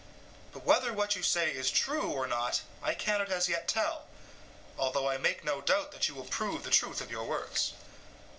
But 0.51 0.63
whether 0.63 0.91
what 0.93 1.15
you 1.15 1.21
say 1.21 1.51
is 1.51 1.69
true 1.69 2.09
or 2.09 2.25
not 2.25 2.61
I 2.81 2.95
cannot 2.95 3.29
as 3.31 3.47
yet 3.47 3.67
tell, 3.67 4.07
although 4.75 5.07
I 5.07 5.17
make 5.19 5.43
no 5.43 5.61
doubt 5.61 5.91
that 5.91 6.07
you 6.07 6.15
will 6.15 6.25
prove 6.25 6.63
the 6.63 6.71
truth 6.71 7.01
of 7.01 7.11
your 7.11 7.25
words. 7.25 7.73